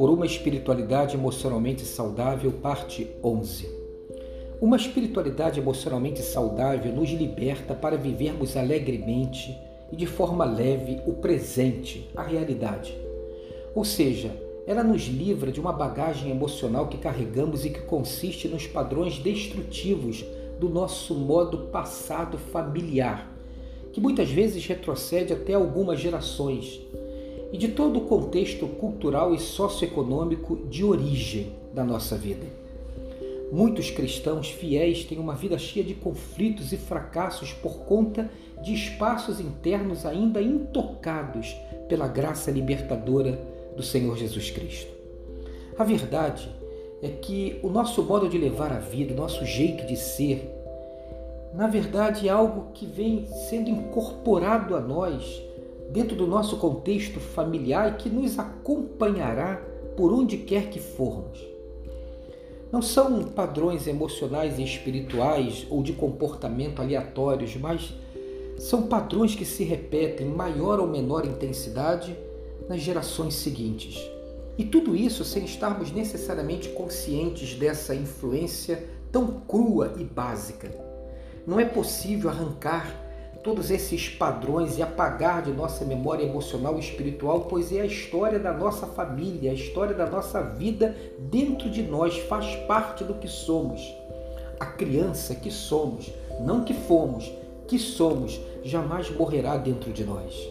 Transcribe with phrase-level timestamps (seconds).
[0.00, 3.68] por uma espiritualidade emocionalmente saudável, parte 11.
[4.58, 9.58] Uma espiritualidade emocionalmente saudável nos liberta para vivermos alegremente
[9.92, 12.96] e de forma leve o presente, a realidade.
[13.74, 14.34] Ou seja,
[14.66, 20.24] ela nos livra de uma bagagem emocional que carregamos e que consiste nos padrões destrutivos
[20.58, 23.30] do nosso modo passado familiar,
[23.92, 26.80] que muitas vezes retrocede até algumas gerações
[27.52, 32.46] e de todo o contexto cultural e socioeconômico de origem da nossa vida.
[33.52, 38.30] Muitos cristãos fiéis têm uma vida cheia de conflitos e fracassos por conta
[38.62, 41.56] de espaços internos ainda intocados
[41.88, 43.40] pela graça libertadora
[43.76, 44.92] do Senhor Jesus Cristo.
[45.76, 46.48] A verdade
[47.02, 50.48] é que o nosso modo de levar a vida, o nosso jeito de ser,
[51.54, 55.42] na verdade é algo que vem sendo incorporado a nós
[55.90, 59.60] dentro do nosso contexto familiar e que nos acompanhará
[59.96, 61.40] por onde quer que formos.
[62.70, 67.92] Não são padrões emocionais e espirituais ou de comportamento aleatórios, mas
[68.58, 72.16] são padrões que se repetem em maior ou menor intensidade
[72.68, 74.00] nas gerações seguintes.
[74.56, 80.89] E tudo isso sem estarmos necessariamente conscientes dessa influência tão crua e básica.
[81.50, 82.94] Não é possível arrancar
[83.42, 88.38] todos esses padrões e apagar de nossa memória emocional e espiritual, pois é a história
[88.38, 93.26] da nossa família, a história da nossa vida dentro de nós, faz parte do que
[93.26, 93.82] somos.
[94.60, 97.28] A criança que somos, não que fomos,
[97.66, 100.48] que somos, jamais morrerá dentro de nós.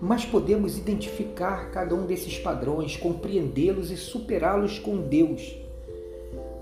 [0.00, 5.56] Mas podemos identificar cada um desses padrões, compreendê-los e superá-los com Deus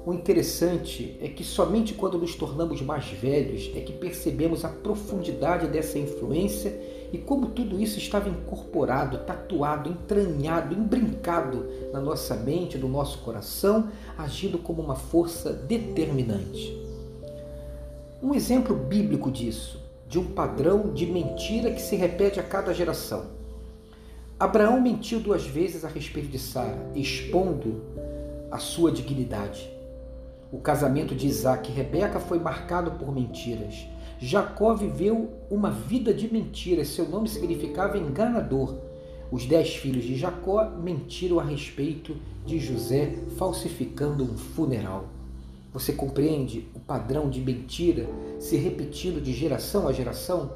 [0.09, 5.67] o interessante é que somente quando nos tornamos mais velhos é que percebemos a profundidade
[5.67, 6.81] dessa influência
[7.13, 13.91] e como tudo isso estava incorporado, tatuado, entranhado, embrincado na nossa mente, no nosso coração,
[14.17, 16.75] agindo como uma força determinante.
[18.23, 19.79] Um exemplo bíblico disso,
[20.09, 23.27] de um padrão de mentira que se repete a cada geração.
[24.41, 27.83] Abraão mentiu duas vezes a respeito de Sara, expondo
[28.51, 29.77] a sua dignidade.
[30.51, 33.87] O casamento de Isaac e Rebeca foi marcado por mentiras.
[34.19, 38.75] Jacó viveu uma vida de mentiras, seu nome significava enganador.
[39.31, 42.17] Os dez filhos de Jacó mentiram a respeito
[42.47, 45.05] de José, falsificando um funeral.
[45.71, 48.09] Você compreende o padrão de mentira
[48.39, 50.53] se repetindo de geração a geração?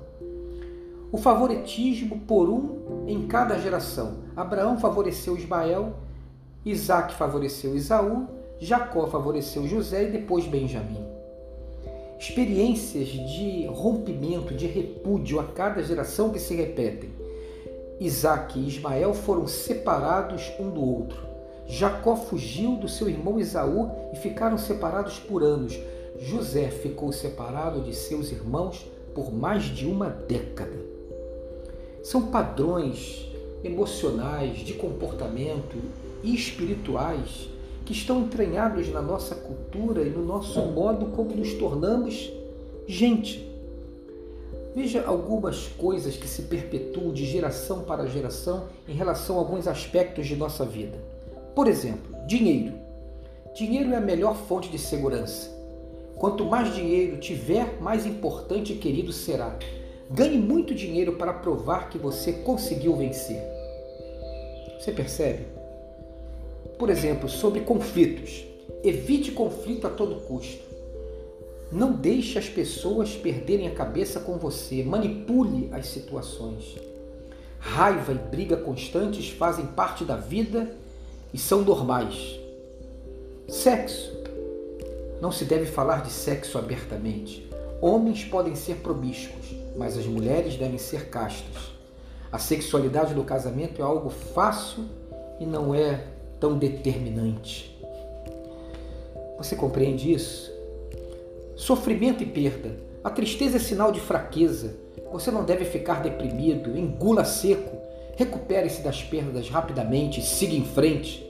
[1.13, 4.23] O favoritismo por um em cada geração.
[4.35, 5.95] Abraão favoreceu Ismael,
[6.65, 8.27] Isaac favoreceu Isaú
[8.65, 11.05] Jacó favoreceu José e depois Benjamim.
[12.17, 17.11] Experiências de rompimento, de repúdio a cada geração que se repetem.
[17.99, 21.19] Isaac e Ismael foram separados um do outro.
[21.67, 25.77] Jacó fugiu do seu irmão Esaú e ficaram separados por anos.
[26.21, 30.79] José ficou separado de seus irmãos por mais de uma década.
[32.01, 33.29] São padrões
[33.65, 35.77] emocionais, de comportamento
[36.23, 37.51] e espirituais
[37.85, 42.33] que estão entranhados na nossa cultura e no nosso modo como nos tornamos
[42.87, 43.51] gente.
[44.75, 50.27] Veja algumas coisas que se perpetuam de geração para geração em relação a alguns aspectos
[50.27, 50.99] de nossa vida.
[51.55, 52.73] Por exemplo, dinheiro.
[53.55, 55.51] Dinheiro é a melhor fonte de segurança.
[56.17, 59.59] Quanto mais dinheiro tiver, mais importante e querido será.
[60.11, 63.43] Ganhe muito dinheiro para provar que você conseguiu vencer.
[64.79, 65.62] Você percebe?
[66.83, 68.45] Por exemplo, sobre conflitos.
[68.83, 70.65] Evite conflito a todo custo.
[71.71, 74.83] Não deixe as pessoas perderem a cabeça com você.
[74.83, 76.77] Manipule as situações.
[77.61, 80.75] Raiva e briga constantes fazem parte da vida
[81.33, 82.41] e são normais.
[83.47, 84.21] Sexo.
[85.21, 87.49] Não se deve falar de sexo abertamente.
[87.81, 91.71] Homens podem ser promíscuos, mas as mulheres devem ser castas.
[92.33, 94.85] A sexualidade do casamento é algo fácil
[95.39, 96.12] e não é
[96.43, 97.73] tão determinante.
[99.39, 100.53] Você compreende isso?
[101.55, 102.77] Sofrimento e perda.
[103.05, 104.75] A tristeza é sinal de fraqueza.
[105.13, 107.77] Você não deve ficar deprimido, engula seco.
[108.17, 111.25] Recupere-se das perdas rapidamente e siga em frente.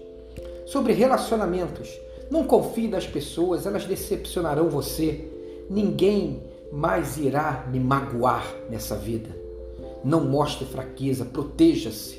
[0.65, 1.91] Sobre relacionamentos.
[2.31, 5.29] Não confie nas pessoas, elas decepcionarão você.
[5.69, 6.43] Ninguém
[6.73, 9.29] mais irá me magoar nessa vida.
[10.03, 12.19] Não mostre fraqueza, proteja-se.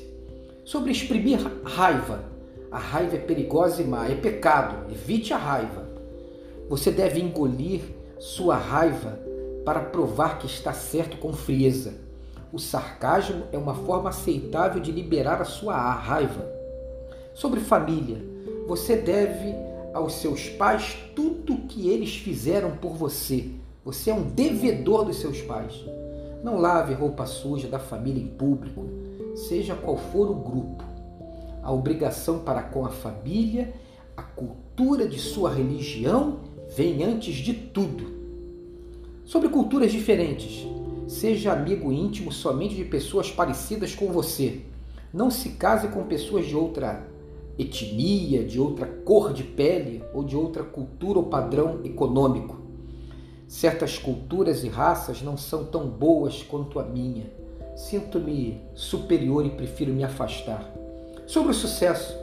[0.64, 2.33] Sobre exprimir raiva.
[2.74, 4.90] A raiva é perigosa e má, é pecado.
[4.90, 5.86] Evite a raiva.
[6.68, 7.82] Você deve engolir
[8.18, 9.16] sua raiva
[9.64, 11.94] para provar que está certo com frieza.
[12.52, 16.44] O sarcasmo é uma forma aceitável de liberar a sua raiva.
[17.32, 18.20] Sobre família,
[18.66, 19.54] você deve
[19.94, 23.50] aos seus pais tudo o que eles fizeram por você.
[23.84, 25.74] Você é um devedor dos seus pais.
[26.42, 28.84] Não lave roupa suja da família em público,
[29.36, 30.93] seja qual for o grupo.
[31.64, 33.72] A obrigação para com a família,
[34.14, 36.40] a cultura de sua religião
[36.76, 38.04] vem antes de tudo.
[39.24, 40.66] Sobre culturas diferentes,
[41.08, 44.60] seja amigo íntimo somente de pessoas parecidas com você.
[45.10, 47.08] Não se case com pessoas de outra
[47.58, 52.58] etnia, de outra cor de pele ou de outra cultura ou padrão econômico.
[53.48, 57.24] Certas culturas e raças não são tão boas quanto a minha.
[57.74, 60.83] Sinto-me superior e prefiro me afastar.
[61.26, 62.16] Sobre o sucesso,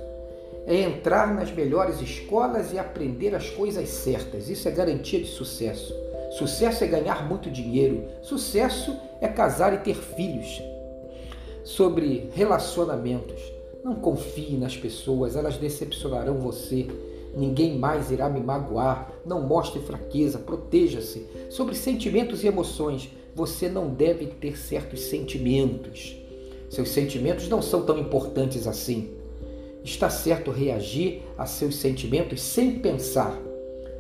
[0.65, 4.50] é entrar nas melhores escolas e aprender as coisas certas.
[4.50, 5.94] Isso é garantia de sucesso.
[6.38, 8.06] Sucesso é ganhar muito dinheiro.
[8.21, 10.62] Sucesso é casar e ter filhos.
[11.63, 13.42] Sobre relacionamentos,
[13.83, 16.88] não confie nas pessoas, elas decepcionarão você.
[17.36, 19.12] Ninguém mais irá me magoar.
[19.25, 21.27] Não mostre fraqueza, proteja-se.
[21.50, 26.21] Sobre sentimentos e emoções, você não deve ter certos sentimentos.
[26.72, 29.12] Seus sentimentos não são tão importantes assim.
[29.84, 33.38] Está certo reagir a seus sentimentos sem pensar.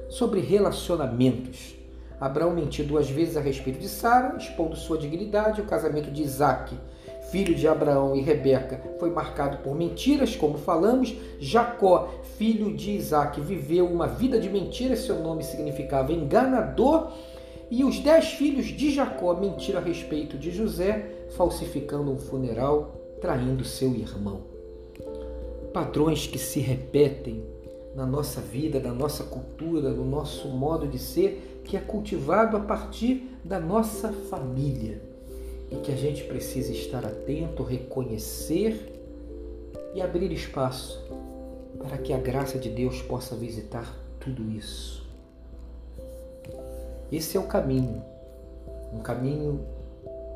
[0.09, 1.75] Sobre relacionamentos.
[2.19, 5.59] Abraão mentiu duas vezes a respeito de Sara, expondo sua dignidade.
[5.59, 6.75] O casamento de Isaac
[7.31, 11.15] filho de Abraão e Rebeca, foi marcado por mentiras, como falamos.
[11.39, 17.09] Jacó, filho de Isaac, viveu uma vida de mentiras, seu nome significava enganador.
[17.69, 23.63] E os dez filhos de Jacó mentiram a respeito de José, falsificando um funeral, traindo
[23.63, 24.41] seu irmão.
[25.73, 27.43] Padrões que se repetem
[27.95, 32.59] na nossa vida, na nossa cultura, no nosso modo de ser, que é cultivado a
[32.59, 35.01] partir da nossa família
[35.69, 38.93] e que a gente precisa estar atento, reconhecer
[39.93, 41.01] e abrir espaço
[41.79, 45.01] para que a graça de Deus possa visitar tudo isso.
[47.11, 48.03] Esse é o caminho,
[48.93, 49.65] um caminho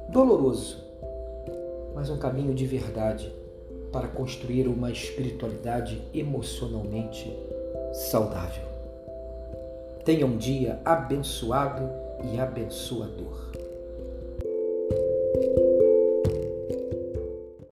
[0.10, 0.85] doloroso,
[1.96, 3.34] mas um caminho de verdade
[3.92, 7.34] para construir uma espiritualidade emocionalmente
[7.94, 8.66] saudável.
[10.04, 11.90] Tenha um dia abençoado
[12.32, 13.65] e abençoador.